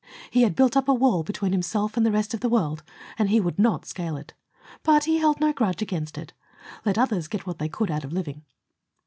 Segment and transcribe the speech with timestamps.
[0.31, 2.81] He had built up a wall between himself and the rest of the world,
[3.19, 4.33] and he would not scale it.
[4.81, 6.33] But he held no grudge against it.
[6.85, 8.41] Let others get what they could out of living.